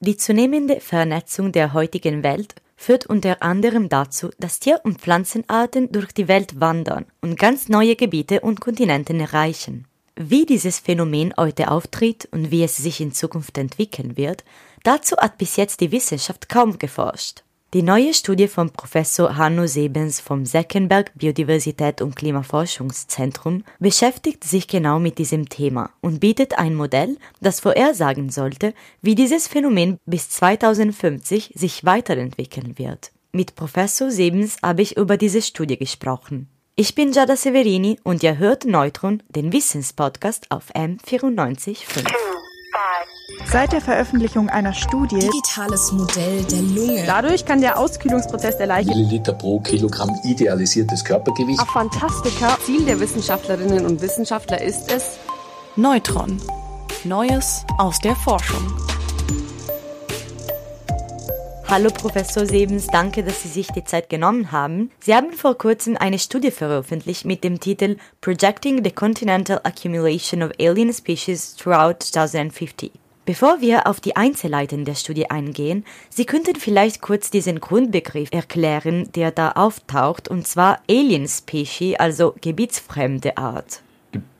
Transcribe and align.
Die 0.00 0.16
zunehmende 0.18 0.80
Vernetzung 0.80 1.52
der 1.52 1.72
heutigen 1.72 2.22
Welt 2.22 2.54
führt 2.76 3.06
unter 3.06 3.42
anderem 3.42 3.88
dazu, 3.88 4.30
dass 4.38 4.60
Tier- 4.60 4.80
und 4.84 5.00
Pflanzenarten 5.00 5.90
durch 5.90 6.12
die 6.12 6.28
Welt 6.28 6.60
wandern 6.60 7.06
und 7.22 7.38
ganz 7.38 7.70
neue 7.70 7.96
Gebiete 7.96 8.40
und 8.40 8.60
Kontinenten 8.60 9.20
erreichen. 9.20 9.86
Wie 10.14 10.44
dieses 10.44 10.78
Phänomen 10.78 11.32
heute 11.38 11.70
auftritt 11.70 12.28
und 12.30 12.50
wie 12.50 12.62
es 12.62 12.76
sich 12.76 13.00
in 13.00 13.12
Zukunft 13.12 13.56
entwickeln 13.56 14.18
wird, 14.18 14.44
dazu 14.82 15.16
hat 15.16 15.38
bis 15.38 15.56
jetzt 15.56 15.80
die 15.80 15.92
Wissenschaft 15.92 16.50
kaum 16.50 16.78
geforscht. 16.78 17.42
Die 17.76 17.82
neue 17.82 18.14
Studie 18.14 18.48
von 18.48 18.70
Professor 18.70 19.36
Hanno 19.36 19.66
Sebens 19.66 20.18
vom 20.18 20.46
Seckenberg 20.46 21.12
Biodiversität 21.14 22.00
und 22.00 22.16
Klimaforschungszentrum 22.16 23.64
beschäftigt 23.78 24.44
sich 24.44 24.66
genau 24.66 24.98
mit 24.98 25.18
diesem 25.18 25.50
Thema 25.50 25.90
und 26.00 26.18
bietet 26.18 26.58
ein 26.58 26.74
Modell, 26.74 27.18
das 27.42 27.60
vorhersagen 27.60 28.30
sollte, 28.30 28.72
wie 29.02 29.14
dieses 29.14 29.46
Phänomen 29.46 29.98
bis 30.06 30.30
2050 30.30 31.52
sich 31.54 31.84
weiterentwickeln 31.84 32.78
wird. 32.78 33.12
Mit 33.32 33.56
Professor 33.56 34.10
Sebens 34.10 34.56
habe 34.62 34.80
ich 34.80 34.96
über 34.96 35.18
diese 35.18 35.42
Studie 35.42 35.76
gesprochen. 35.76 36.48
Ich 36.76 36.94
bin 36.94 37.10
Giada 37.10 37.36
Severini 37.36 37.98
und 38.04 38.22
ihr 38.22 38.38
hört 38.38 38.64
Neutron, 38.64 39.22
den 39.28 39.52
Wissenspodcast 39.52 40.50
auf 40.50 40.74
M945. 40.74 42.25
Seit 43.50 43.72
der 43.72 43.80
Veröffentlichung 43.80 44.48
einer 44.48 44.72
Studie 44.72 45.18
Digitales 45.18 45.92
Modell 45.92 46.44
der 46.44 46.62
Lunge. 46.62 47.04
Dadurch 47.06 47.44
kann 47.44 47.60
der 47.60 47.78
Auskühlungsprozess 47.78 48.56
der 48.58 48.66
Leiche 48.66 48.88
Milliliter 48.88 49.32
pro 49.32 49.60
Kilogramm 49.60 50.10
idealisiertes 50.24 51.04
Körpergewicht. 51.04 51.60
auf 51.60 51.68
Fantastika 51.68 52.58
Ziel 52.64 52.84
der 52.84 52.98
Wissenschaftlerinnen 53.00 53.84
und 53.84 54.00
Wissenschaftler 54.00 54.60
ist 54.60 54.90
es, 54.90 55.18
Neutron. 55.76 56.40
Neues 57.04 57.64
aus 57.78 57.98
der 58.00 58.16
Forschung. 58.16 58.95
Hallo 61.68 61.90
Professor 61.90 62.46
Sebens, 62.46 62.86
danke, 62.86 63.24
dass 63.24 63.42
Sie 63.42 63.48
sich 63.48 63.66
die 63.66 63.82
Zeit 63.82 64.08
genommen 64.08 64.52
haben. 64.52 64.92
Sie 65.00 65.12
haben 65.12 65.32
vor 65.32 65.58
kurzem 65.58 65.96
eine 65.96 66.20
Studie 66.20 66.52
veröffentlicht 66.52 67.24
mit 67.24 67.42
dem 67.42 67.58
Titel 67.58 67.96
Projecting 68.20 68.84
the 68.84 68.92
Continental 68.92 69.60
Accumulation 69.64 70.44
of 70.44 70.52
Alien 70.60 70.92
Species 70.92 71.56
Throughout 71.56 71.96
2050. 71.98 72.92
Bevor 73.24 73.60
wir 73.60 73.88
auf 73.88 73.98
die 73.98 74.14
Einzelheiten 74.14 74.84
der 74.84 74.94
Studie 74.94 75.28
eingehen, 75.28 75.84
Sie 76.08 76.24
könnten 76.24 76.54
vielleicht 76.54 77.00
kurz 77.00 77.30
diesen 77.30 77.58
Grundbegriff 77.58 78.28
erklären, 78.30 79.10
der 79.16 79.32
da 79.32 79.50
auftaucht, 79.50 80.28
und 80.28 80.46
zwar 80.46 80.78
Alien 80.88 81.26
Species, 81.26 81.96
also 81.98 82.36
gebietsfremde 82.40 83.36
Art. 83.36 83.82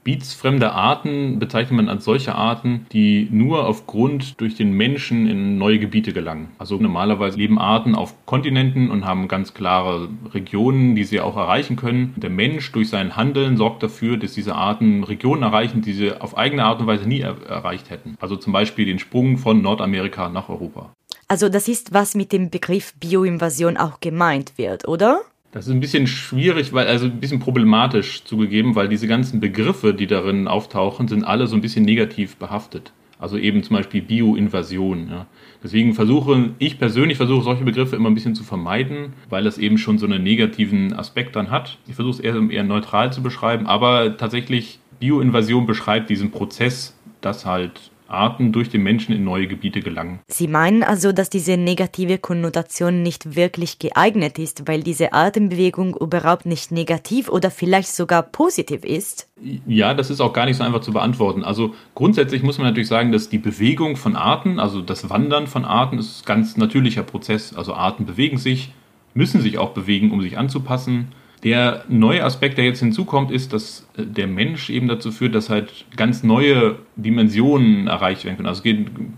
Gebietsfremde 0.06 0.70
Arten 0.70 1.40
bezeichnet 1.40 1.72
man 1.72 1.88
als 1.88 2.04
solche 2.04 2.36
Arten, 2.36 2.86
die 2.92 3.26
nur 3.32 3.66
aufgrund 3.66 4.40
durch 4.40 4.54
den 4.54 4.70
Menschen 4.70 5.26
in 5.26 5.58
neue 5.58 5.80
Gebiete 5.80 6.12
gelangen. 6.12 6.50
Also 6.58 6.76
normalerweise 6.76 7.36
leben 7.36 7.58
Arten 7.58 7.96
auf 7.96 8.14
Kontinenten 8.24 8.88
und 8.92 9.04
haben 9.04 9.26
ganz 9.26 9.52
klare 9.52 10.08
Regionen, 10.32 10.94
die 10.94 11.02
sie 11.02 11.18
auch 11.18 11.36
erreichen 11.36 11.74
können. 11.74 12.14
Der 12.16 12.30
Mensch 12.30 12.70
durch 12.70 12.88
sein 12.88 13.16
Handeln 13.16 13.56
sorgt 13.56 13.82
dafür, 13.82 14.16
dass 14.16 14.34
diese 14.34 14.54
Arten 14.54 15.02
Regionen 15.02 15.42
erreichen, 15.42 15.82
die 15.82 15.92
sie 15.92 16.12
auf 16.12 16.38
eigene 16.38 16.62
Art 16.62 16.78
und 16.78 16.86
Weise 16.86 17.08
nie 17.08 17.22
er 17.22 17.44
erreicht 17.48 17.90
hätten. 17.90 18.16
Also 18.20 18.36
zum 18.36 18.52
Beispiel 18.52 18.86
den 18.86 19.00
Sprung 19.00 19.38
von 19.38 19.60
Nordamerika 19.60 20.28
nach 20.28 20.48
Europa. 20.48 20.92
Also 21.26 21.48
das 21.48 21.66
ist, 21.66 21.92
was 21.92 22.14
mit 22.14 22.30
dem 22.30 22.50
Begriff 22.50 22.94
Bioinvasion 23.00 23.76
auch 23.76 23.98
gemeint 23.98 24.52
wird, 24.56 24.86
oder? 24.86 25.22
Das 25.52 25.66
ist 25.66 25.72
ein 25.72 25.80
bisschen 25.80 26.06
schwierig, 26.06 26.72
weil 26.72 26.86
also 26.86 27.06
ein 27.06 27.20
bisschen 27.20 27.38
problematisch 27.38 28.24
zugegeben, 28.24 28.74
weil 28.74 28.88
diese 28.88 29.06
ganzen 29.06 29.40
Begriffe, 29.40 29.94
die 29.94 30.06
darin 30.06 30.48
auftauchen, 30.48 31.08
sind 31.08 31.24
alle 31.24 31.46
so 31.46 31.54
ein 31.54 31.62
bisschen 31.62 31.84
negativ 31.84 32.36
behaftet. 32.36 32.92
Also 33.18 33.38
eben 33.38 33.62
zum 33.62 33.76
Beispiel 33.76 34.02
Bioinvasion. 34.02 35.08
Ja. 35.10 35.26
Deswegen 35.62 35.94
versuche 35.94 36.50
ich 36.58 36.78
persönlich 36.78 37.16
versuche 37.16 37.42
solche 37.42 37.64
Begriffe 37.64 37.96
immer 37.96 38.10
ein 38.10 38.14
bisschen 38.14 38.34
zu 38.34 38.44
vermeiden, 38.44 39.14
weil 39.30 39.44
das 39.44 39.56
eben 39.56 39.78
schon 39.78 39.98
so 39.98 40.04
einen 40.04 40.22
negativen 40.22 40.92
Aspekt 40.92 41.34
dann 41.34 41.50
hat. 41.50 41.78
Ich 41.88 41.94
versuche 41.94 42.16
es 42.16 42.20
eher, 42.20 42.36
eher 42.50 42.64
neutral 42.64 43.12
zu 43.12 43.22
beschreiben, 43.22 43.66
aber 43.66 44.18
tatsächlich 44.18 44.80
Bioinvasion 45.00 45.66
beschreibt 45.66 46.10
diesen 46.10 46.30
Prozess, 46.30 46.94
dass 47.22 47.46
halt 47.46 47.90
Arten 48.08 48.52
durch 48.52 48.68
den 48.68 48.82
Menschen 48.82 49.14
in 49.14 49.24
neue 49.24 49.46
Gebiete 49.46 49.80
gelangen. 49.80 50.20
Sie 50.28 50.48
meinen 50.48 50.82
also, 50.82 51.12
dass 51.12 51.30
diese 51.30 51.56
negative 51.56 52.18
Konnotation 52.18 53.02
nicht 53.02 53.36
wirklich 53.36 53.78
geeignet 53.78 54.38
ist, 54.38 54.68
weil 54.68 54.82
diese 54.82 55.12
Artenbewegung 55.12 55.96
überhaupt 55.96 56.46
nicht 56.46 56.70
negativ 56.70 57.28
oder 57.28 57.50
vielleicht 57.50 57.88
sogar 57.88 58.22
positiv 58.22 58.84
ist? 58.84 59.28
Ja, 59.66 59.94
das 59.94 60.10
ist 60.10 60.20
auch 60.20 60.32
gar 60.32 60.46
nicht 60.46 60.56
so 60.56 60.64
einfach 60.64 60.80
zu 60.80 60.92
beantworten. 60.92 61.44
Also 61.44 61.74
grundsätzlich 61.94 62.42
muss 62.42 62.58
man 62.58 62.66
natürlich 62.66 62.88
sagen, 62.88 63.12
dass 63.12 63.28
die 63.28 63.38
Bewegung 63.38 63.96
von 63.96 64.16
Arten, 64.16 64.58
also 64.58 64.80
das 64.80 65.10
Wandern 65.10 65.46
von 65.46 65.64
Arten, 65.64 65.98
ist 65.98 66.22
ein 66.22 66.26
ganz 66.26 66.56
natürlicher 66.56 67.02
Prozess. 67.02 67.54
Also 67.54 67.74
Arten 67.74 68.06
bewegen 68.06 68.38
sich, 68.38 68.72
müssen 69.14 69.40
sich 69.40 69.58
auch 69.58 69.70
bewegen, 69.70 70.10
um 70.10 70.22
sich 70.22 70.38
anzupassen. 70.38 71.08
Der 71.42 71.84
neue 71.88 72.24
Aspekt, 72.24 72.58
der 72.58 72.64
jetzt 72.64 72.80
hinzukommt, 72.80 73.30
ist, 73.30 73.52
dass 73.52 73.86
äh, 73.96 74.04
der 74.04 74.26
Mensch 74.26 74.70
eben 74.70 74.88
dazu 74.88 75.12
führt, 75.12 75.34
dass 75.34 75.50
halt 75.50 75.84
ganz 75.96 76.22
neue 76.22 76.76
Dimensionen 76.96 77.86
erreicht 77.86 78.24
werden 78.24 78.36
können. 78.36 78.48
Also 78.48 78.62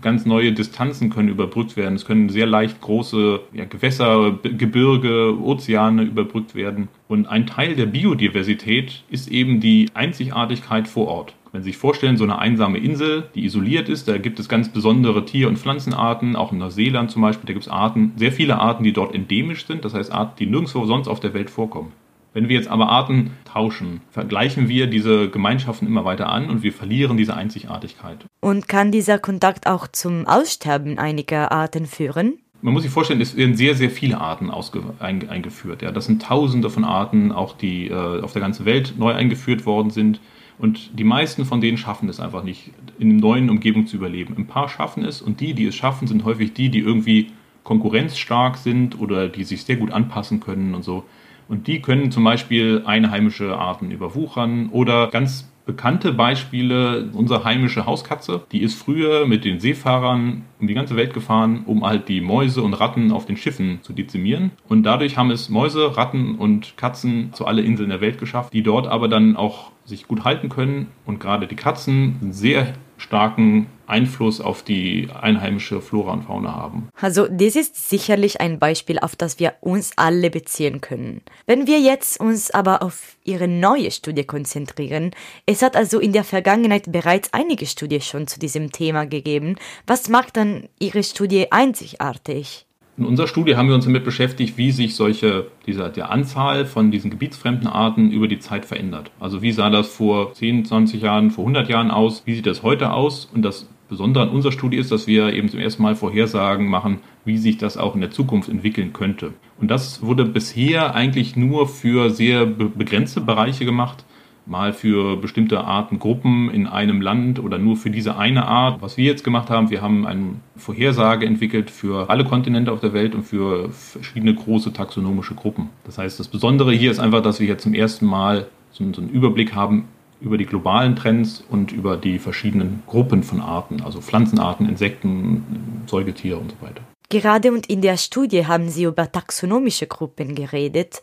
ganz 0.01 0.25
neue 0.25 0.51
Distanzen 0.51 1.09
können 1.09 1.29
überbrückt 1.29 1.77
werden. 1.77 1.95
Es 1.95 2.05
können 2.05 2.29
sehr 2.29 2.45
leicht 2.45 2.81
große 2.81 3.39
ja, 3.53 3.65
Gewässer, 3.65 4.37
Gebirge, 4.43 5.37
Ozeane 5.41 6.03
überbrückt 6.03 6.55
werden. 6.55 6.89
Und 7.07 7.25
ein 7.25 7.47
Teil 7.47 7.75
der 7.75 7.85
Biodiversität 7.85 9.03
ist 9.09 9.29
eben 9.29 9.59
die 9.59 9.89
Einzigartigkeit 9.93 10.87
vor 10.87 11.07
Ort. 11.07 11.33
Wenn 11.51 11.63
Sie 11.63 11.71
sich 11.71 11.77
vorstellen, 11.77 12.17
so 12.17 12.25
eine 12.25 12.37
einsame 12.37 12.77
Insel, 12.77 13.23
die 13.33 13.43
isoliert 13.43 13.89
ist, 13.89 14.07
da 14.07 14.19
gibt 14.19 14.39
es 14.39 14.49
ganz 14.49 14.69
besondere 14.69 15.25
Tier- 15.25 15.47
und 15.47 15.57
Pflanzenarten, 15.57 16.35
auch 16.35 16.51
in 16.51 16.59
Neuseeland 16.59 17.09
zum 17.09 17.23
Beispiel, 17.23 17.47
da 17.47 17.53
gibt 17.53 17.65
es 17.65 17.71
Arten, 17.71 18.13
sehr 18.17 18.31
viele 18.31 18.59
Arten, 18.59 18.83
die 18.83 18.93
dort 18.93 19.15
endemisch 19.15 19.65
sind, 19.65 19.83
das 19.83 19.95
heißt 19.95 20.11
Arten, 20.11 20.35
die 20.37 20.45
nirgendwo 20.45 20.85
sonst 20.85 21.07
auf 21.07 21.19
der 21.19 21.33
Welt 21.33 21.49
vorkommen. 21.49 21.91
Wenn 22.39 22.47
wir 22.47 22.55
jetzt 22.55 22.69
aber 22.69 22.87
Arten 22.87 23.31
tauschen, 23.43 23.99
vergleichen 24.11 24.69
wir 24.69 24.87
diese 24.87 25.29
Gemeinschaften 25.29 25.85
immer 25.85 26.05
weiter 26.05 26.29
an 26.29 26.49
und 26.49 26.63
wir 26.63 26.71
verlieren 26.71 27.17
diese 27.17 27.35
Einzigartigkeit. 27.35 28.25
Und 28.39 28.69
kann 28.69 28.93
dieser 28.93 29.19
Kontakt 29.19 29.67
auch 29.67 29.89
zum 29.89 30.25
Aussterben 30.25 30.97
einiger 30.99 31.51
Arten 31.51 31.85
führen? 31.85 32.37
Man 32.61 32.73
muss 32.73 32.83
sich 32.83 32.93
vorstellen, 32.93 33.19
es 33.19 33.35
werden 33.35 33.57
sehr, 33.57 33.75
sehr 33.75 33.89
viele 33.89 34.21
Arten 34.21 34.49
eingeführt. 34.49 35.81
Ja. 35.81 35.91
Das 35.91 36.05
sind 36.05 36.21
tausende 36.21 36.69
von 36.69 36.85
Arten, 36.85 37.33
auch 37.33 37.57
die 37.57 37.87
äh, 37.87 38.21
auf 38.21 38.31
der 38.31 38.41
ganzen 38.41 38.63
Welt 38.63 38.93
neu 38.97 39.13
eingeführt 39.13 39.65
worden 39.65 39.89
sind. 39.89 40.21
Und 40.57 40.97
die 40.97 41.03
meisten 41.03 41.43
von 41.43 41.59
denen 41.59 41.77
schaffen 41.77 42.07
es 42.07 42.21
einfach 42.21 42.43
nicht, 42.43 42.71
in 42.99 43.09
einer 43.11 43.19
neuen 43.19 43.49
Umgebung 43.49 43.85
zu 43.85 43.97
überleben. 43.97 44.33
Ein 44.37 44.47
paar 44.47 44.69
schaffen 44.69 45.03
es 45.03 45.21
und 45.21 45.41
die, 45.41 45.53
die 45.53 45.65
es 45.65 45.75
schaffen, 45.75 46.07
sind 46.07 46.23
häufig 46.23 46.53
die, 46.53 46.69
die 46.69 46.79
irgendwie 46.79 47.31
konkurrenzstark 47.65 48.55
sind 48.55 48.97
oder 48.97 49.27
die 49.27 49.43
sich 49.43 49.65
sehr 49.65 49.75
gut 49.75 49.91
anpassen 49.91 50.39
können 50.39 50.73
und 50.73 50.83
so. 50.83 51.03
Und 51.49 51.67
die 51.67 51.81
können 51.81 52.11
zum 52.11 52.23
Beispiel 52.23 52.83
einheimische 52.85 53.57
Arten 53.57 53.91
überwuchern 53.91 54.69
oder 54.71 55.07
ganz 55.07 55.49
bekannte 55.65 56.13
Beispiele, 56.13 57.09
unsere 57.13 57.43
heimische 57.43 57.85
Hauskatze, 57.85 58.41
die 58.51 58.63
ist 58.63 58.73
früher 58.73 59.27
mit 59.27 59.45
den 59.45 59.59
Seefahrern 59.59 60.43
um 60.59 60.65
die 60.65 60.73
ganze 60.73 60.95
Welt 60.95 61.13
gefahren, 61.13 61.61
um 61.67 61.85
halt 61.85 62.09
die 62.09 62.21
Mäuse 62.21 62.63
und 62.63 62.73
Ratten 62.73 63.11
auf 63.11 63.27
den 63.27 63.37
Schiffen 63.37 63.77
zu 63.83 63.93
dezimieren. 63.93 64.49
Und 64.67 64.81
dadurch 64.83 65.15
haben 65.15 65.29
es 65.29 65.49
Mäuse, 65.49 65.95
Ratten 65.95 66.35
und 66.35 66.75
Katzen 66.75 67.33
zu 67.33 67.45
alle 67.45 67.61
Inseln 67.61 67.89
der 67.89 68.01
Welt 68.01 68.17
geschafft, 68.17 68.51
die 68.51 68.63
dort 68.63 68.87
aber 68.87 69.07
dann 69.07 69.35
auch 69.35 69.71
sich 69.85 70.07
gut 70.07 70.23
halten 70.23 70.49
können. 70.49 70.87
Und 71.05 71.19
gerade 71.19 71.45
die 71.45 71.55
Katzen 71.55 72.15
sind 72.19 72.33
sehr 72.33 72.73
starken 72.99 73.67
Einfluss 73.87 74.39
auf 74.39 74.61
die 74.61 75.09
einheimische 75.19 75.81
Flora 75.81 76.13
und 76.13 76.23
Fauna 76.23 76.53
haben. 76.53 76.89
Also 77.01 77.27
das 77.27 77.55
ist 77.55 77.89
sicherlich 77.89 78.39
ein 78.39 78.59
Beispiel, 78.59 78.99
auf 78.99 79.15
das 79.15 79.39
wir 79.39 79.55
uns 79.61 79.91
alle 79.95 80.29
beziehen 80.29 80.79
können. 80.79 81.21
Wenn 81.47 81.65
wir 81.65 81.79
jetzt 81.79 82.19
uns 82.19 82.51
aber 82.51 82.83
auf 82.83 83.17
Ihre 83.23 83.47
neue 83.47 83.89
Studie 83.89 84.25
konzentrieren, 84.25 85.11
es 85.45 85.61
hat 85.61 85.75
also 85.75 85.99
in 85.99 86.13
der 86.13 86.23
Vergangenheit 86.23 86.91
bereits 86.91 87.33
einige 87.33 87.65
Studien 87.65 88.01
schon 88.01 88.27
zu 88.27 88.39
diesem 88.39 88.71
Thema 88.71 89.05
gegeben. 89.05 89.55
Was 89.87 90.09
macht 90.09 90.37
dann 90.37 90.69
Ihre 90.79 91.03
Studie 91.03 91.51
einzigartig? 91.51 92.68
In 92.99 93.05
unserer 93.05 93.27
Studie 93.27 93.55
haben 93.55 93.69
wir 93.69 93.75
uns 93.75 93.85
damit 93.85 94.03
beschäftigt, 94.03 94.57
wie 94.57 94.71
sich 94.71 94.93
solche, 94.93 95.47
diese, 95.65 95.89
die 95.89 96.03
Anzahl 96.03 96.65
von 96.65 96.91
diesen 96.91 97.09
gebietsfremden 97.09 97.65
Arten 97.65 98.11
über 98.11 98.27
die 98.27 98.39
Zeit 98.39 98.65
verändert. 98.65 99.09
Also 99.21 99.41
wie 99.41 99.53
sah 99.53 99.69
das 99.69 99.87
vor 99.87 100.33
10, 100.33 100.65
20 100.65 101.01
Jahren, 101.01 101.31
vor 101.31 101.45
100 101.45 101.69
Jahren 101.69 101.91
aus? 101.91 102.23
Wie 102.25 102.35
sieht 102.35 102.45
das 102.45 102.61
heute 102.61 102.91
aus? 102.91 103.29
Und 103.33 103.43
das 103.43 103.69
Besondere 103.87 104.25
an 104.25 104.31
unserer 104.31 104.51
Studie 104.51 104.75
ist, 104.75 104.91
dass 104.91 105.07
wir 105.07 105.31
eben 105.31 105.47
zum 105.47 105.61
ersten 105.61 105.81
Mal 105.81 105.95
Vorhersagen 105.95 106.67
machen, 106.67 106.99
wie 107.23 107.37
sich 107.37 107.57
das 107.57 107.77
auch 107.77 107.95
in 107.95 108.01
der 108.01 108.11
Zukunft 108.11 108.49
entwickeln 108.49 108.91
könnte. 108.91 109.31
Und 109.61 109.71
das 109.71 110.01
wurde 110.01 110.25
bisher 110.25 110.93
eigentlich 110.93 111.37
nur 111.37 111.69
für 111.69 112.09
sehr 112.09 112.45
begrenzte 112.45 113.21
Bereiche 113.21 113.63
gemacht 113.63 114.03
mal 114.49 114.73
für 114.73 115.15
bestimmte 115.15 115.61
Artengruppen 115.61 116.49
in 116.49 116.67
einem 116.67 117.01
Land 117.01 117.39
oder 117.39 117.57
nur 117.57 117.77
für 117.77 117.91
diese 117.91 118.17
eine 118.17 118.45
Art. 118.45 118.81
Was 118.81 118.97
wir 118.97 119.05
jetzt 119.05 119.23
gemacht 119.23 119.49
haben, 119.49 119.69
wir 119.69 119.81
haben 119.81 120.05
eine 120.07 120.35
Vorhersage 120.57 121.25
entwickelt 121.25 121.69
für 121.69 122.09
alle 122.09 122.25
Kontinente 122.25 122.71
auf 122.71 122.79
der 122.79 122.93
Welt 122.93 123.13
und 123.15 123.23
für 123.23 123.69
verschiedene 123.69 124.33
große 124.33 124.73
taxonomische 124.73 125.35
Gruppen. 125.35 125.69
Das 125.85 125.97
heißt, 125.97 126.19
das 126.19 126.27
Besondere 126.27 126.73
hier 126.73 126.89
ist 126.89 126.99
einfach, 126.99 127.21
dass 127.21 127.39
wir 127.39 127.47
jetzt 127.47 127.63
zum 127.63 127.73
ersten 127.73 128.05
Mal 128.05 128.47
so 128.71 128.83
einen 128.83 129.09
Überblick 129.09 129.55
haben 129.55 129.87
über 130.21 130.37
die 130.37 130.45
globalen 130.45 130.95
Trends 130.95 131.43
und 131.49 131.71
über 131.71 131.95
die 131.95 132.19
verschiedenen 132.19 132.83
Gruppen 132.87 133.23
von 133.23 133.39
Arten, 133.39 133.81
also 133.81 134.01
Pflanzenarten, 134.01 134.67
Insekten, 134.67 135.83
Säugetiere 135.85 136.37
und 136.37 136.51
so 136.51 136.65
weiter. 136.65 136.81
Gerade 137.09 137.51
und 137.51 137.67
in 137.67 137.81
der 137.81 137.97
Studie 137.97 138.45
haben 138.45 138.69
Sie 138.69 138.83
über 138.83 139.11
taxonomische 139.11 139.87
Gruppen 139.87 140.35
geredet. 140.35 141.01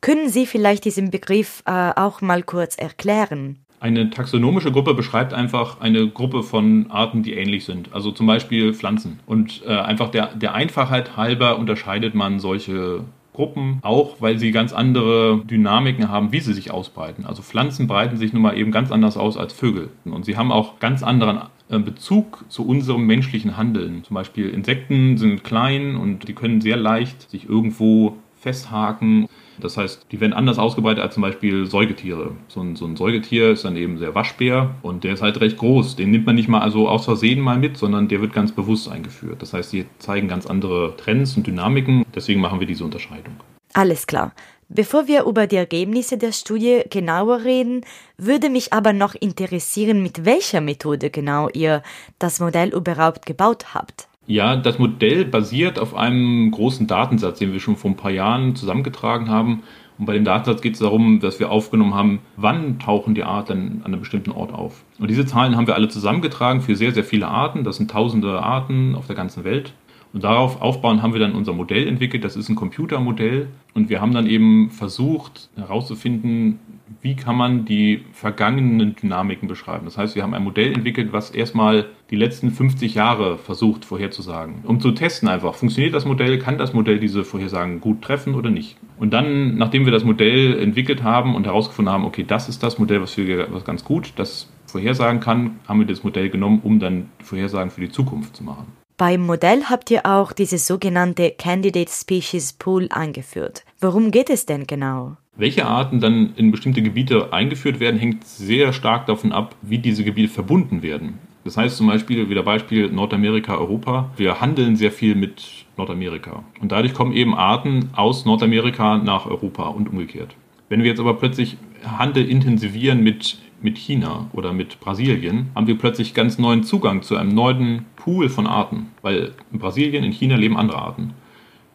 Können 0.00 0.28
Sie 0.28 0.46
vielleicht 0.46 0.84
diesen 0.84 1.10
Begriff 1.10 1.62
äh, 1.66 1.90
auch 1.96 2.20
mal 2.20 2.42
kurz 2.42 2.76
erklären? 2.76 3.56
Eine 3.80 4.10
taxonomische 4.10 4.72
Gruppe 4.72 4.94
beschreibt 4.94 5.32
einfach 5.32 5.80
eine 5.80 6.08
Gruppe 6.08 6.42
von 6.42 6.90
Arten, 6.90 7.22
die 7.22 7.34
ähnlich 7.34 7.64
sind. 7.64 7.92
Also 7.92 8.10
zum 8.10 8.26
Beispiel 8.26 8.74
Pflanzen. 8.74 9.20
Und 9.26 9.62
äh, 9.66 9.70
einfach 9.70 10.10
der, 10.10 10.34
der 10.34 10.54
Einfachheit 10.54 11.16
halber 11.16 11.58
unterscheidet 11.58 12.14
man 12.14 12.40
solche 12.40 13.04
Gruppen, 13.32 13.78
auch 13.82 14.16
weil 14.20 14.36
sie 14.38 14.50
ganz 14.50 14.72
andere 14.72 15.42
Dynamiken 15.44 16.08
haben, 16.08 16.32
wie 16.32 16.40
sie 16.40 16.54
sich 16.54 16.72
ausbreiten. 16.72 17.24
Also 17.24 17.42
Pflanzen 17.42 17.86
breiten 17.86 18.16
sich 18.16 18.32
nun 18.32 18.42
mal 18.42 18.58
eben 18.58 18.72
ganz 18.72 18.90
anders 18.90 19.16
aus 19.16 19.36
als 19.36 19.52
Vögel. 19.52 19.90
Und 20.04 20.24
sie 20.24 20.36
haben 20.36 20.50
auch 20.50 20.80
ganz 20.80 21.04
anderen 21.04 21.42
äh, 21.68 21.78
Bezug 21.78 22.44
zu 22.48 22.66
unserem 22.66 23.06
menschlichen 23.06 23.56
Handeln. 23.56 24.02
Zum 24.02 24.14
Beispiel 24.14 24.48
Insekten 24.48 25.18
sind 25.18 25.44
klein 25.44 25.94
und 25.94 26.26
die 26.26 26.34
können 26.34 26.60
sehr 26.60 26.76
leicht 26.76 27.30
sich 27.30 27.48
irgendwo 27.48 28.16
festhaken. 28.40 29.28
Das 29.60 29.76
heißt, 29.76 30.06
die 30.10 30.20
werden 30.20 30.32
anders 30.32 30.58
ausgebreitet 30.58 31.02
als 31.02 31.14
zum 31.14 31.22
Beispiel 31.22 31.66
Säugetiere. 31.66 32.32
So 32.48 32.60
ein, 32.60 32.76
so 32.76 32.86
ein 32.86 32.96
Säugetier 32.96 33.50
ist 33.50 33.64
dann 33.64 33.76
eben 33.76 33.98
der 33.98 34.14
Waschbär 34.14 34.74
und 34.82 35.04
der 35.04 35.14
ist 35.14 35.22
halt 35.22 35.40
recht 35.40 35.56
groß. 35.56 35.96
Den 35.96 36.10
nimmt 36.10 36.26
man 36.26 36.36
nicht 36.36 36.48
mal 36.48 36.60
also 36.60 36.88
aus 36.88 37.04
Versehen 37.04 37.40
mal 37.40 37.58
mit, 37.58 37.76
sondern 37.76 38.08
der 38.08 38.20
wird 38.20 38.32
ganz 38.32 38.52
bewusst 38.52 38.88
eingeführt. 38.88 39.42
Das 39.42 39.52
heißt, 39.52 39.72
die 39.72 39.86
zeigen 39.98 40.28
ganz 40.28 40.46
andere 40.46 40.96
Trends 40.96 41.36
und 41.36 41.46
Dynamiken. 41.46 42.04
Deswegen 42.14 42.40
machen 42.40 42.60
wir 42.60 42.66
diese 42.66 42.84
Unterscheidung. 42.84 43.34
Alles 43.74 44.06
klar. 44.06 44.32
Bevor 44.70 45.08
wir 45.08 45.24
über 45.24 45.46
die 45.46 45.56
Ergebnisse 45.56 46.18
der 46.18 46.32
Studie 46.32 46.82
genauer 46.90 47.44
reden, 47.44 47.80
würde 48.18 48.50
mich 48.50 48.74
aber 48.74 48.92
noch 48.92 49.14
interessieren, 49.14 50.02
mit 50.02 50.26
welcher 50.26 50.60
Methode 50.60 51.08
genau 51.08 51.48
ihr 51.48 51.82
das 52.18 52.38
Modell 52.38 52.74
überhaupt 52.74 53.24
gebaut 53.24 53.72
habt. 53.72 54.08
Ja, 54.28 54.56
das 54.56 54.78
Modell 54.78 55.24
basiert 55.24 55.78
auf 55.78 55.94
einem 55.94 56.50
großen 56.50 56.86
Datensatz, 56.86 57.38
den 57.38 57.54
wir 57.54 57.60
schon 57.60 57.76
vor 57.76 57.90
ein 57.90 57.96
paar 57.96 58.10
Jahren 58.10 58.54
zusammengetragen 58.54 59.30
haben. 59.30 59.62
Und 59.98 60.04
bei 60.04 60.12
dem 60.12 60.26
Datensatz 60.26 60.60
geht 60.60 60.74
es 60.74 60.80
darum, 60.80 61.18
dass 61.20 61.40
wir 61.40 61.50
aufgenommen 61.50 61.94
haben, 61.94 62.18
wann 62.36 62.78
tauchen 62.78 63.14
die 63.14 63.24
Arten 63.24 63.80
an 63.84 63.86
einem 63.86 64.00
bestimmten 64.00 64.30
Ort 64.30 64.52
auf. 64.52 64.84
Und 64.98 65.08
diese 65.08 65.24
Zahlen 65.24 65.56
haben 65.56 65.66
wir 65.66 65.76
alle 65.76 65.88
zusammengetragen 65.88 66.60
für 66.60 66.76
sehr, 66.76 66.92
sehr 66.92 67.04
viele 67.04 67.26
Arten. 67.26 67.64
Das 67.64 67.78
sind 67.78 67.90
tausende 67.90 68.42
Arten 68.42 68.94
auf 68.94 69.06
der 69.06 69.16
ganzen 69.16 69.44
Welt. 69.44 69.72
Und 70.12 70.24
darauf 70.24 70.60
aufbauen 70.60 71.00
haben 71.00 71.14
wir 71.14 71.20
dann 71.20 71.32
unser 71.32 71.54
Modell 71.54 71.88
entwickelt. 71.88 72.22
Das 72.22 72.36
ist 72.36 72.50
ein 72.50 72.54
Computermodell. 72.54 73.48
Und 73.72 73.88
wir 73.88 74.02
haben 74.02 74.12
dann 74.12 74.26
eben 74.26 74.70
versucht 74.70 75.48
herauszufinden, 75.56 76.58
wie 77.00 77.16
kann 77.16 77.36
man 77.36 77.64
die 77.64 78.04
vergangenen 78.12 78.96
Dynamiken 78.96 79.48
beschreiben. 79.48 79.84
Das 79.84 79.98
heißt, 79.98 80.14
wir 80.14 80.22
haben 80.22 80.34
ein 80.34 80.44
Modell 80.44 80.72
entwickelt, 80.72 81.12
was 81.12 81.30
erstmal 81.30 81.86
die 82.10 82.16
letzten 82.16 82.50
50 82.50 82.94
Jahre 82.94 83.38
versucht 83.38 83.84
vorherzusagen. 83.84 84.64
Um 84.64 84.80
zu 84.80 84.92
testen 84.92 85.28
einfach, 85.28 85.54
funktioniert 85.54 85.94
das 85.94 86.04
Modell, 86.04 86.38
kann 86.38 86.58
das 86.58 86.72
Modell 86.72 86.98
diese 86.98 87.24
Vorhersagen 87.24 87.80
gut 87.80 88.02
treffen 88.02 88.34
oder 88.34 88.50
nicht. 88.50 88.76
Und 88.98 89.12
dann, 89.12 89.56
nachdem 89.56 89.84
wir 89.84 89.92
das 89.92 90.04
Modell 90.04 90.58
entwickelt 90.58 91.02
haben 91.02 91.34
und 91.34 91.46
herausgefunden 91.46 91.92
haben, 91.92 92.04
okay, 92.04 92.24
das 92.26 92.48
ist 92.48 92.62
das 92.62 92.78
Modell, 92.78 93.00
was, 93.02 93.16
wir, 93.16 93.52
was 93.52 93.64
ganz 93.64 93.84
gut, 93.84 94.12
das 94.16 94.48
vorhersagen 94.66 95.20
kann, 95.20 95.60
haben 95.66 95.80
wir 95.80 95.86
das 95.86 96.04
Modell 96.04 96.30
genommen, 96.30 96.60
um 96.62 96.78
dann 96.78 97.10
Vorhersagen 97.22 97.70
für 97.70 97.80
die 97.80 97.90
Zukunft 97.90 98.36
zu 98.36 98.44
machen. 98.44 98.66
Beim 98.96 99.24
Modell 99.24 99.62
habt 99.70 99.92
ihr 99.92 100.06
auch 100.06 100.32
diese 100.32 100.58
sogenannte 100.58 101.30
Candidate 101.38 101.90
Species 101.90 102.52
Pool 102.54 102.88
eingeführt. 102.90 103.62
Worum 103.80 104.10
geht 104.10 104.28
es 104.28 104.44
denn 104.44 104.66
genau? 104.66 105.16
Welche 105.36 105.64
Arten 105.64 106.00
dann 106.00 106.32
in 106.34 106.50
bestimmte 106.50 106.82
Gebiete 106.82 107.32
eingeführt 107.32 107.78
werden, 107.78 108.00
hängt 108.00 108.24
sehr 108.24 108.72
stark 108.72 109.06
davon 109.06 109.30
ab, 109.30 109.54
wie 109.62 109.78
diese 109.78 110.02
Gebiete 110.02 110.32
verbunden 110.32 110.82
werden. 110.82 111.20
Das 111.44 111.56
heißt 111.56 111.76
zum 111.76 111.86
Beispiel, 111.86 112.28
wieder 112.28 112.42
Beispiel 112.42 112.90
Nordamerika, 112.90 113.56
Europa. 113.56 114.10
Wir 114.16 114.40
handeln 114.40 114.74
sehr 114.74 114.90
viel 114.90 115.14
mit 115.14 115.66
Nordamerika. 115.76 116.42
Und 116.60 116.72
dadurch 116.72 116.92
kommen 116.92 117.12
eben 117.12 117.34
Arten 117.34 117.90
aus 117.94 118.24
Nordamerika 118.24 118.98
nach 118.98 119.26
Europa 119.26 119.68
und 119.68 119.88
umgekehrt. 119.88 120.34
Wenn 120.68 120.82
wir 120.82 120.88
jetzt 120.88 121.00
aber 121.00 121.14
plötzlich 121.14 121.56
Handel 121.84 122.28
intensivieren 122.28 123.02
mit 123.02 123.38
mit 123.60 123.78
China 123.78 124.28
oder 124.32 124.52
mit 124.52 124.78
Brasilien, 124.80 125.50
haben 125.54 125.66
wir 125.66 125.78
plötzlich 125.78 126.14
ganz 126.14 126.38
neuen 126.38 126.62
Zugang 126.62 127.02
zu 127.02 127.16
einem 127.16 127.34
neuen 127.34 127.86
Pool 127.96 128.28
von 128.28 128.46
Arten, 128.46 128.90
weil 129.02 129.32
in 129.52 129.58
Brasilien, 129.58 130.04
in 130.04 130.12
China 130.12 130.36
leben 130.36 130.56
andere 130.56 130.78
Arten. 130.78 131.14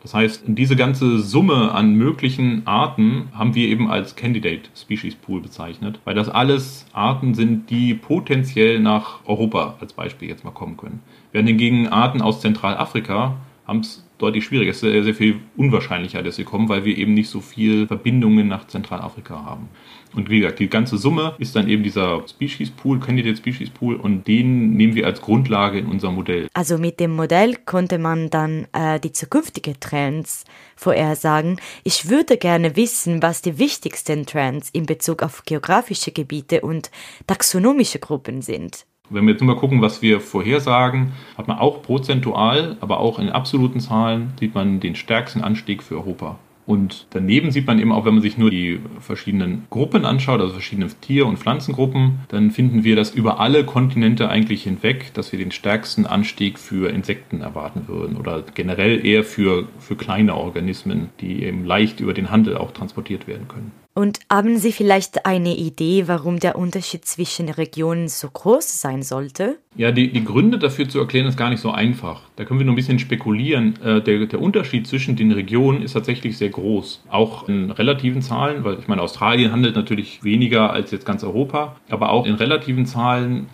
Das 0.03 0.13
heißt, 0.13 0.43
diese 0.47 0.75
ganze 0.75 1.19
Summe 1.19 1.71
an 1.71 1.95
möglichen 1.95 2.67
Arten 2.67 3.29
haben 3.33 3.55
wir 3.55 3.69
eben 3.69 3.89
als 3.89 4.17
Candidate 4.17 4.69
Species 4.75 5.15
Pool 5.15 5.39
bezeichnet, 5.39 6.01
weil 6.03 6.13
das 6.13 6.27
alles 6.27 6.85
Arten 6.91 7.33
sind, 7.33 7.69
die 7.69 7.93
potenziell 7.93 8.81
nach 8.81 9.25
Europa 9.25 9.77
als 9.79 9.93
Beispiel 9.93 10.27
jetzt 10.27 10.43
mal 10.43 10.51
kommen 10.51 10.75
können. 10.75 10.99
Während 11.31 11.47
hingegen 11.47 11.87
Arten 11.87 12.21
aus 12.21 12.41
Zentralafrika 12.41 13.37
haben 13.65 13.79
es 13.79 14.05
deutlich 14.23 14.45
schwieriger. 14.45 14.71
Ist 14.71 14.79
sehr, 14.79 15.03
sehr 15.03 15.13
viel 15.13 15.39
unwahrscheinlicher, 15.57 16.23
dass 16.23 16.37
sie 16.37 16.43
kommen, 16.43 16.69
weil 16.69 16.85
wir 16.85 16.97
eben 16.97 17.13
nicht 17.13 17.29
so 17.29 17.41
viel 17.41 17.87
Verbindungen 17.87 18.47
nach 18.47 18.67
Zentralafrika 18.67 19.45
haben. 19.45 19.69
Und 20.15 20.29
wie 20.29 20.39
gesagt, 20.39 20.59
die 20.59 20.69
ganze 20.69 20.97
Summe 20.97 21.35
ist 21.39 21.55
dann 21.55 21.67
eben 21.67 21.83
dieser 21.83 22.23
Species 22.27 22.69
Pool, 22.69 22.99
Candidate 22.99 23.35
Species 23.35 23.69
Pool, 23.69 23.95
und 23.95 24.27
den 24.27 24.73
nehmen 24.73 24.95
wir 24.95 25.07
als 25.07 25.21
Grundlage 25.21 25.79
in 25.79 25.87
unser 25.87 26.11
Modell. 26.11 26.47
Also 26.53 26.77
mit 26.77 26.99
dem 26.99 27.15
Modell 27.15 27.55
konnte 27.65 27.97
man 27.97 28.29
dann 28.29 28.67
äh, 28.73 28.99
die 28.99 29.11
zukünftigen 29.11 29.79
Trends 29.79 30.45
vorhersagen. 30.75 31.59
Ich 31.83 32.09
würde 32.09 32.37
gerne 32.37 32.75
wissen, 32.75 33.23
was 33.23 33.41
die 33.41 33.57
wichtigsten 33.57 34.25
Trends 34.25 34.69
in 34.71 34.85
Bezug 34.85 35.23
auf 35.23 35.43
geografische 35.45 36.11
Gebiete 36.11 36.61
und 36.61 36.91
taxonomische 37.25 37.99
Gruppen 37.99 38.41
sind. 38.41 38.85
Wenn 39.13 39.25
wir 39.25 39.33
jetzt 39.33 39.41
nur 39.41 39.53
mal 39.53 39.59
gucken, 39.59 39.81
was 39.81 40.01
wir 40.01 40.19
vorhersagen, 40.19 41.11
hat 41.37 41.47
man 41.47 41.59
auch 41.59 41.83
prozentual, 41.83 42.77
aber 42.79 42.99
auch 42.99 43.19
in 43.19 43.29
absoluten 43.29 43.79
Zahlen, 43.79 44.33
sieht 44.39 44.55
man 44.55 44.79
den 44.79 44.95
stärksten 44.95 45.41
Anstieg 45.41 45.83
für 45.83 45.95
Europa. 45.95 46.39
Und 46.65 47.05
daneben 47.11 47.51
sieht 47.51 47.67
man 47.67 47.77
eben 47.77 47.91
auch, 47.91 48.05
wenn 48.05 48.13
man 48.13 48.23
sich 48.23 48.37
nur 48.37 48.49
die 48.49 48.79
verschiedenen 48.99 49.65
Gruppen 49.69 50.05
anschaut, 50.05 50.39
also 50.39 50.53
verschiedene 50.53 50.87
Tier- 51.01 51.27
und 51.27 51.37
Pflanzengruppen, 51.37 52.21
dann 52.29 52.49
finden 52.49 52.83
wir 52.85 52.95
das 52.95 53.11
über 53.11 53.39
alle 53.39 53.65
Kontinente 53.65 54.29
eigentlich 54.29 54.63
hinweg, 54.63 55.13
dass 55.13 55.31
wir 55.31 55.37
den 55.37 55.51
stärksten 55.51 56.07
Anstieg 56.07 56.57
für 56.57 56.89
Insekten 56.89 57.41
erwarten 57.41 57.87
würden 57.87 58.15
oder 58.15 58.43
generell 58.55 59.05
eher 59.05 59.23
für, 59.23 59.67
für 59.77 59.95
kleine 59.95 60.35
Organismen, 60.35 61.09
die 61.19 61.43
eben 61.43 61.65
leicht 61.65 61.99
über 61.99 62.13
den 62.13 62.31
Handel 62.31 62.57
auch 62.57 62.71
transportiert 62.71 63.27
werden 63.27 63.49
können. 63.49 63.82
Und 63.95 64.19
haben 64.31 64.57
Sie 64.57 64.71
vielleicht 64.71 65.27
eine 65.27 65.55
Idee, 65.55 66.07
warum 66.07 66.39
der 66.39 66.57
Unterschied 66.57 67.05
zwischen 67.05 67.47
Regionen 67.49 68.07
so 68.07 68.27
groß 68.27 68.81
sein 68.81 69.03
sollte? 69.03 69.57
Ja, 69.75 69.91
die, 69.91 70.11
die 70.11 70.23
Gründe 70.23 70.57
dafür 70.57 70.89
zu 70.89 70.99
erklären 70.99 71.27
ist 71.27 71.37
gar 71.37 71.51
nicht 71.51 71.59
so 71.59 71.69
einfach. 71.69 72.21
Da 72.35 72.43
können 72.43 72.59
wir 72.59 72.65
nur 72.65 72.73
ein 72.73 72.75
bisschen 72.75 72.97
spekulieren. 72.97 73.79
Äh, 73.83 74.01
der, 74.01 74.25
der 74.25 74.41
Unterschied 74.41 74.87
zwischen 74.87 75.15
den 75.15 75.31
Regionen 75.31 75.83
ist 75.83 75.93
tatsächlich 75.93 76.39
sehr 76.39 76.49
groß. 76.49 77.03
Auch 77.09 77.47
in 77.47 77.69
relativen 77.69 78.23
Zahlen, 78.23 78.63
weil 78.63 78.79
ich 78.79 78.87
meine, 78.87 79.03
Australien 79.03 79.51
handelt 79.51 79.75
natürlich 79.75 80.23
weniger 80.23 80.73
als 80.73 80.89
jetzt 80.89 81.05
ganz 81.05 81.23
Europa, 81.23 81.75
aber 81.89 82.11
auch 82.11 82.25
in 82.25 82.33
relativen 82.33 82.87
Zahlen. 82.87 83.47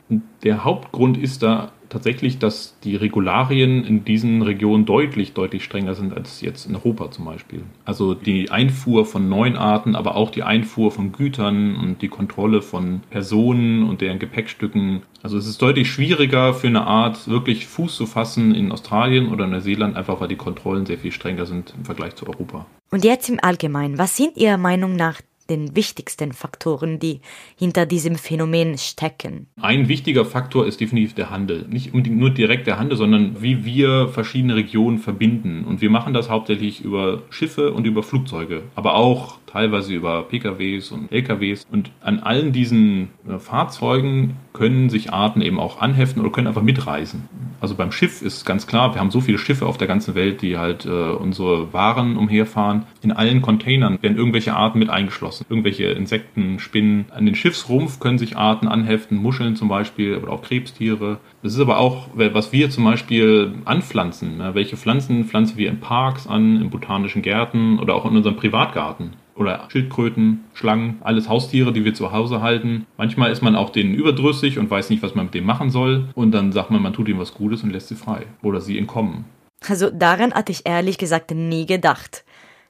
Der 0.43 0.63
Hauptgrund 0.63 1.17
ist 1.17 1.43
da 1.43 1.74
tatsächlich, 1.89 2.39
dass 2.39 2.75
die 2.84 2.96
Regularien 2.96 3.84
in 3.84 4.05
diesen 4.05 4.41
Regionen 4.41 4.86
deutlich, 4.86 5.34
deutlich 5.34 5.63
strenger 5.63 5.96
sind 5.96 6.15
als 6.15 6.41
jetzt 6.41 6.65
in 6.65 6.75
Europa 6.75 7.12
zum 7.12 7.25
Beispiel. 7.25 7.63
Also 7.86 8.13
die 8.13 8.51
Einfuhr 8.51 9.05
von 9.05 9.27
neuen 9.27 9.55
Arten, 9.55 9.96
aber 9.96 10.15
auch 10.15 10.29
die 10.29 10.43
Einfuhr 10.43 10.91
von 10.91 11.12
Gütern 11.12 11.75
und 11.75 12.01
die 12.01 12.08
Kontrolle 12.08 12.62
von 12.62 13.01
Personen 13.10 13.84
und 13.84 14.01
deren 14.01 14.19
Gepäckstücken. 14.19 15.01
Also 15.24 15.38
es 15.38 15.48
ist 15.48 15.62
deutlich 15.62 15.89
schwieriger 15.91 16.53
für 16.53 16.67
eine 16.67 16.86
Art 16.86 17.27
wirklich 17.27 17.67
Fuß 17.67 17.96
zu 17.96 18.05
fassen 18.05 18.53
in 18.55 18.72
Australien 18.72 19.29
oder 19.29 19.48
Neuseeland, 19.48 19.98
einfach 19.98 20.22
weil 20.22 20.27
die 20.27 20.36
Kontrollen 20.36 20.86
sehr 20.86 20.98
viel 20.98 21.12
strenger 21.12 21.46
sind 21.46 21.74
im 21.77 21.86
Vergleich 21.86 22.15
zu 22.15 22.27
Europa. 22.27 22.65
Und 22.91 23.03
jetzt 23.03 23.29
im 23.29 23.39
Allgemeinen, 23.41 23.98
was 23.98 24.15
sind 24.15 24.38
Ihrer 24.38 24.58
Meinung 24.58 24.96
nach 24.96 25.22
den 25.50 25.75
wichtigsten 25.75 26.34
Faktoren, 26.34 27.00
die 27.00 27.22
hinter 27.58 27.86
diesem 27.86 28.15
Phänomen 28.15 28.77
stecken? 28.77 29.48
Ein 29.62 29.88
wichtiger 29.88 30.25
Faktor 30.25 30.65
ist 30.65 30.79
definitiv 30.79 31.15
der 31.15 31.29
Handel. 31.29 31.65
Nicht 31.70 31.94
unbedingt 31.94 32.18
nur 32.18 32.29
direkt 32.29 32.68
der 32.68 32.79
Handel, 32.79 32.98
sondern 32.98 33.41
wie 33.41 33.65
wir 33.65 34.08
verschiedene 34.10 34.56
Regionen 34.56 35.00
verbinden. 35.00 35.65
Und 35.65 35.82
wir 35.82 35.89
machen 35.89 36.13
das 36.13 36.29
hauptsächlich 36.29 36.82
über 36.82 37.24
Schiffe 37.29 37.74
und 37.74 37.86
über 37.86 38.03
Flugzeuge, 38.03 38.63
aber 38.75 38.96
auch 38.96 39.39
teilweise 39.50 39.94
über 39.94 40.24
PKWs 40.24 40.91
und 40.91 41.12
LKWs. 41.12 41.65
Und 41.72 41.91
an 42.01 42.20
allen 42.20 42.51
diesen 42.51 43.10
äh, 43.27 43.39
Fahrzeugen 43.39 44.38
können 44.53 44.89
sich 44.89 45.12
Arten 45.12 45.41
eben 45.41 45.60
auch 45.60 45.82
anheften 45.82 46.22
oder 46.22 46.32
können 46.32 46.48
einfach 46.48 46.62
mitreisen. 46.62 47.27
Also 47.62 47.75
beim 47.75 47.91
Schiff 47.91 48.22
ist 48.22 48.46
ganz 48.46 48.68
klar, 48.68 48.94
wir 48.94 49.01
haben 49.01 49.12
so 49.12 49.22
viele 49.22 49.38
Schiffe 49.38 49.65
auf 49.65 49.77
der 49.77 49.88
ganzen 49.88 50.15
Welt, 50.15 50.41
die 50.41 50.58
halt 50.58 50.86
äh, 50.86 50.89
unsere 50.89 51.74
Waren 51.74 52.15
umherfahren. 52.18 52.86
In 53.01 53.12
allen 53.12 53.41
Containern 53.41 54.01
werden 54.01 54.18
irgendwelche 54.18 54.56
Arten 54.56 54.79
mit 54.79 54.89
eingeschlossen. 54.89 55.46
Irgendwelche 55.50 55.86
Insekten, 55.86 56.60
Spinnen. 56.60 57.06
An 57.10 57.25
den 57.25 57.36
Schiffsrumpf 57.36 58.00
können 58.00 58.18
sich 58.18 58.38
Arten 58.38 58.68
anheften, 58.68 59.18
Muscheln 59.18 59.56
zum 59.56 59.68
Beispiel 59.68 60.18
oder 60.18 60.32
auch 60.32 60.41
Krebstiere. 60.41 61.20
Das 61.44 61.53
ist 61.53 61.60
aber 61.60 61.79
auch, 61.79 62.08
was 62.13 62.53
wir 62.53 62.70
zum 62.70 62.86
Beispiel 62.86 63.53
anpflanzen. 63.65 64.38
Ne? 64.38 64.51
Welche 64.53 64.77
Pflanzen 64.77 65.25
pflanzen 65.25 65.58
wir 65.58 65.70
in 65.70 65.79
Parks 65.79 66.27
an, 66.27 66.62
in 66.62 66.70
botanischen 66.70 67.22
Gärten 67.22 67.79
oder 67.79 67.96
auch 67.96 68.06
in 68.06 68.15
unserem 68.15 68.38
Privatgarten? 68.38 69.13
Oder 69.39 69.67
Schildkröten, 69.72 70.43
Schlangen, 70.53 70.98
alles 71.01 71.29
Haustiere, 71.29 71.74
die 71.74 71.86
wir 71.86 71.93
zu 71.93 72.12
Hause 72.12 72.41
halten. 72.41 72.86
Manchmal 72.98 73.31
ist 73.31 73.41
man 73.41 73.55
auch 73.55 73.69
denen 73.69 73.96
überdrüssig 73.96 74.60
und 74.60 74.69
weiß 74.69 74.89
nicht, 74.89 75.01
was 75.01 75.15
man 75.15 75.25
mit 75.25 75.34
dem 75.34 75.46
machen 75.46 75.72
soll. 75.72 76.10
Und 76.13 76.31
dann 76.31 76.51
sagt 76.51 76.72
man, 76.72 76.81
man 76.81 76.93
tut 76.93 77.08
ihm 77.08 77.19
was 77.19 77.34
Gutes 77.34 77.63
und 77.63 77.72
lässt 77.72 77.88
sie 77.88 77.96
frei. 77.96 78.25
Oder 78.43 78.62
sie 78.62 78.77
entkommen. 78.77 79.25
Also 79.67 79.89
daran 79.89 80.34
hatte 80.34 80.51
ich 80.51 80.65
ehrlich 80.65 80.98
gesagt 80.98 81.31
nie 81.31 81.65
gedacht. 81.65 82.24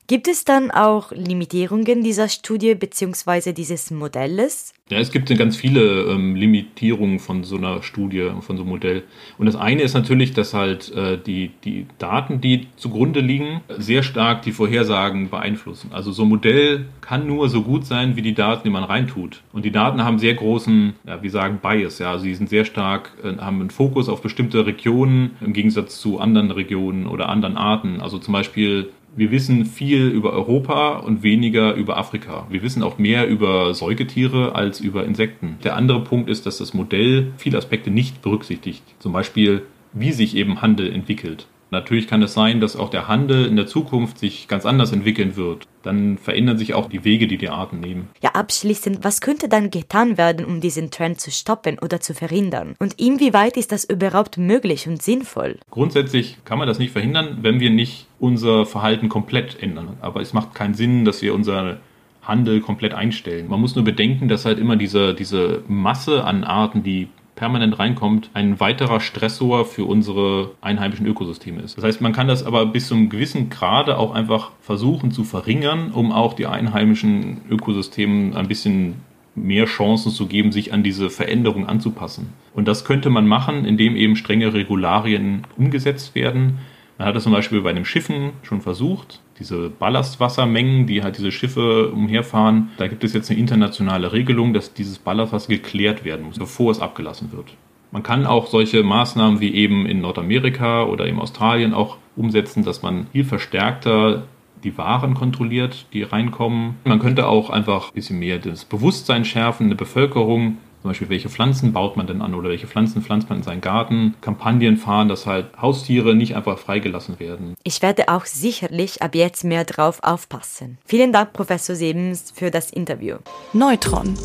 Gibt 0.09 0.27
es 0.27 0.43
dann 0.43 0.71
auch 0.71 1.11
Limitierungen 1.11 2.01
dieser 2.01 2.29
Studie 2.29 2.73
bzw. 2.73 3.53
dieses 3.53 3.91
Modells? 3.91 4.73
Ja, 4.89 4.97
es 4.97 5.11
gibt 5.11 5.29
ganz 5.37 5.55
viele 5.55 6.05
ähm, 6.05 6.33
Limitierungen 6.33 7.19
von 7.19 7.43
so 7.43 7.57
einer 7.57 7.83
Studie, 7.83 8.31
von 8.41 8.57
so 8.57 8.63
einem 8.63 8.71
Modell. 8.71 9.03
Und 9.37 9.45
das 9.45 9.55
eine 9.55 9.83
ist 9.83 9.93
natürlich, 9.93 10.33
dass 10.33 10.55
halt 10.55 10.91
äh, 10.95 11.19
die, 11.23 11.51
die 11.63 11.85
Daten, 11.99 12.41
die 12.41 12.65
zugrunde 12.75 13.19
liegen, 13.19 13.61
sehr 13.77 14.01
stark 14.01 14.41
die 14.41 14.51
Vorhersagen 14.51 15.29
beeinflussen. 15.29 15.91
Also 15.93 16.11
so 16.11 16.23
ein 16.23 16.29
Modell 16.29 16.87
kann 17.01 17.27
nur 17.27 17.47
so 17.47 17.61
gut 17.61 17.85
sein, 17.85 18.15
wie 18.15 18.23
die 18.23 18.33
Daten, 18.33 18.63
die 18.63 18.71
man 18.71 18.83
reintut. 18.83 19.43
Und 19.53 19.63
die 19.63 19.71
Daten 19.71 20.03
haben 20.03 20.17
sehr 20.17 20.33
großen, 20.33 20.95
ja, 21.05 21.21
wie 21.21 21.29
sagen, 21.29 21.59
Bias. 21.61 21.99
Ja, 21.99 22.13
also 22.13 22.25
die 22.25 22.33
sind 22.33 22.49
sehr 22.49 22.65
stark, 22.65 23.11
äh, 23.23 23.37
haben 23.37 23.59
einen 23.59 23.69
Fokus 23.69 24.09
auf 24.09 24.23
bestimmte 24.23 24.65
Regionen 24.65 25.37
im 25.39 25.53
Gegensatz 25.53 26.01
zu 26.01 26.19
anderen 26.19 26.49
Regionen 26.49 27.05
oder 27.05 27.29
anderen 27.29 27.57
Arten. 27.57 28.01
Also 28.01 28.17
zum 28.17 28.31
Beispiel 28.31 28.89
wir 29.19 29.31
wissen 29.31 29.65
viel 29.65 30.07
über 30.07 30.31
Europa 30.31 30.97
und 30.97 31.23
weniger 31.23 31.73
über 31.73 31.97
Afrika. 31.97 32.47
Wir 32.49 32.63
wissen 32.63 32.83
auch 32.83 32.97
mehr 32.97 33.27
über 33.27 33.73
Säugetiere 33.73 34.55
als 34.55 34.79
über 34.79 35.03
Insekten. 35.03 35.57
Der 35.63 35.75
andere 35.75 36.03
Punkt 36.05 36.29
ist, 36.29 36.45
dass 36.45 36.59
das 36.59 36.73
Modell 36.73 37.33
viele 37.37 37.57
Aspekte 37.57 37.91
nicht 37.91 38.21
berücksichtigt. 38.21 38.81
Zum 38.99 39.11
Beispiel, 39.11 39.63
wie 39.91 40.13
sich 40.13 40.37
eben 40.37 40.61
Handel 40.61 40.91
entwickelt. 40.93 41.47
Natürlich 41.71 42.07
kann 42.07 42.23
es 42.23 42.33
sein, 42.33 42.59
dass 42.61 42.75
auch 42.75 42.89
der 42.89 43.07
Handel 43.07 43.45
in 43.45 43.55
der 43.55 43.67
Zukunft 43.67 44.17
sich 44.17 44.47
ganz 44.47 44.65
anders 44.65 44.91
entwickeln 44.91 45.35
wird. 45.35 45.67
Dann 45.83 46.17
verändern 46.17 46.57
sich 46.57 46.73
auch 46.73 46.89
die 46.89 47.05
Wege, 47.05 47.27
die 47.27 47.37
die 47.37 47.49
Arten 47.49 47.79
nehmen. 47.79 48.09
Ja, 48.21 48.31
abschließend, 48.31 49.03
was 49.03 49.21
könnte 49.21 49.47
dann 49.47 49.69
getan 49.69 50.17
werden, 50.17 50.45
um 50.45 50.61
diesen 50.61 50.91
Trend 50.91 51.21
zu 51.21 51.31
stoppen 51.31 51.77
oder 51.79 52.01
zu 52.01 52.13
verhindern? 52.13 52.75
Und 52.79 52.99
inwieweit 52.99 53.55
ist 53.55 53.71
das 53.71 53.85
überhaupt 53.85 54.37
möglich 54.37 54.87
und 54.87 55.01
sinnvoll? 55.01 55.59
Grundsätzlich 55.69 56.37
kann 56.43 56.57
man 56.57 56.67
das 56.67 56.79
nicht 56.79 56.91
verhindern, 56.91 57.39
wenn 57.41 57.59
wir 57.59 57.69
nicht 57.69 58.07
unser 58.19 58.65
Verhalten 58.65 59.07
komplett 59.07 59.61
ändern. 59.61 59.97
Aber 60.01 60.21
es 60.21 60.33
macht 60.33 60.55
keinen 60.55 60.73
Sinn, 60.73 61.05
dass 61.05 61.21
wir 61.21 61.33
unser 61.33 61.77
Handel 62.23 62.61
komplett 62.61 62.93
einstellen. 62.93 63.47
Man 63.47 63.61
muss 63.61 63.75
nur 63.75 63.85
bedenken, 63.85 64.27
dass 64.27 64.45
halt 64.45 64.59
immer 64.59 64.75
diese, 64.75 65.13
diese 65.13 65.63
Masse 65.67 66.23
an 66.23 66.43
Arten, 66.43 66.83
die 66.83 67.07
permanent 67.39 67.79
reinkommt, 67.79 68.29
ein 68.33 68.59
weiterer 68.59 68.99
Stressor 68.99 69.63
für 69.63 69.85
unsere 69.85 70.51
einheimischen 70.59 71.05
Ökosysteme 71.05 71.61
ist. 71.61 71.77
Das 71.77 71.85
heißt, 71.85 72.01
man 72.01 72.11
kann 72.11 72.27
das 72.27 72.43
aber 72.43 72.65
bis 72.65 72.89
zu 72.89 72.95
einem 72.95 73.09
gewissen 73.09 73.49
Grade 73.49 73.97
auch 73.97 74.13
einfach 74.13 74.51
versuchen 74.59 75.11
zu 75.11 75.23
verringern, 75.23 75.91
um 75.91 76.11
auch 76.11 76.33
die 76.33 76.47
einheimischen 76.47 77.37
Ökosysteme 77.49 78.35
ein 78.35 78.49
bisschen 78.49 78.95
mehr 79.35 79.65
Chancen 79.65 80.11
zu 80.11 80.27
geben, 80.27 80.51
sich 80.51 80.73
an 80.73 80.83
diese 80.83 81.09
Veränderung 81.09 81.65
anzupassen. 81.65 82.33
Und 82.53 82.67
das 82.67 82.83
könnte 82.83 83.09
man 83.09 83.25
machen, 83.25 83.63
indem 83.63 83.95
eben 83.95 84.17
strenge 84.17 84.53
Regularien 84.53 85.43
umgesetzt 85.57 86.15
werden. 86.15 86.59
Man 86.99 87.07
hat 87.07 87.15
das 87.15 87.23
zum 87.23 87.31
Beispiel 87.31 87.61
bei 87.61 87.71
den 87.71 87.85
Schiffen 87.85 88.33
schon 88.43 88.59
versucht. 88.59 89.21
Diese 89.39 89.69
Ballastwassermengen, 89.69 90.85
die 90.85 91.01
halt 91.01 91.17
diese 91.17 91.31
Schiffe 91.31 91.91
umherfahren, 91.91 92.71
da 92.77 92.87
gibt 92.87 93.05
es 93.05 93.13
jetzt 93.13 93.31
eine 93.31 93.39
internationale 93.39 94.11
Regelung, 94.11 94.53
dass 94.53 94.73
dieses 94.73 94.99
Ballastwasser 94.99 95.47
geklärt 95.47 96.03
werden 96.03 96.25
muss, 96.25 96.37
bevor 96.37 96.71
es 96.71 96.81
abgelassen 96.81 97.31
wird. 97.31 97.53
Man 97.91 98.03
kann 98.03 98.25
auch 98.25 98.47
solche 98.47 98.83
Maßnahmen 98.83 99.39
wie 99.39 99.53
eben 99.55 99.85
in 99.85 100.01
Nordamerika 100.01 100.83
oder 100.83 101.07
in 101.07 101.19
Australien 101.19 101.73
auch 101.73 101.95
umsetzen, 102.17 102.65
dass 102.65 102.81
man 102.81 103.07
viel 103.13 103.23
verstärkter 103.23 104.23
die 104.65 104.77
Waren 104.77 105.13
kontrolliert, 105.13 105.85
die 105.93 106.03
reinkommen. 106.03 106.75
Man 106.83 106.99
könnte 106.99 107.27
auch 107.27 107.49
einfach 107.49 107.91
ein 107.91 107.95
bisschen 107.95 108.19
mehr 108.19 108.39
das 108.39 108.65
Bewusstsein 108.65 109.23
schärfen, 109.23 109.67
eine 109.67 109.75
Bevölkerung 109.75 110.57
zum 110.81 110.91
Beispiel, 110.91 111.09
welche 111.09 111.29
Pflanzen 111.29 111.73
baut 111.73 111.97
man 111.97 112.07
denn 112.07 112.21
an 112.21 112.33
oder 112.33 112.49
welche 112.49 112.67
Pflanzen 112.67 113.01
pflanzt 113.01 113.29
man 113.29 113.39
in 113.39 113.43
seinen 113.43 113.61
Garten? 113.61 114.15
Kampagnen 114.21 114.77
fahren, 114.77 115.09
dass 115.09 115.25
halt 115.25 115.47
Haustiere 115.61 116.15
nicht 116.15 116.35
einfach 116.35 116.57
freigelassen 116.57 117.19
werden. 117.19 117.55
Ich 117.63 117.81
werde 117.81 118.07
auch 118.07 118.25
sicherlich 118.25 119.01
ab 119.01 119.13
jetzt 119.13 119.43
mehr 119.43 119.65
drauf 119.65 119.99
aufpassen. 120.03 120.77
Vielen 120.85 121.11
Dank, 121.11 121.33
Professor 121.33 121.75
Sebens, 121.75 122.31
für 122.33 122.49
das 122.49 122.71
Interview. 122.71 123.17
Neutron. 123.51 124.17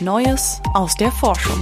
Neues 0.00 0.60
aus 0.74 0.94
der 0.94 1.10
Forschung. 1.10 1.58